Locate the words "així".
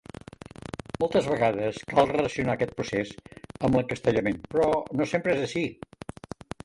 5.51-5.67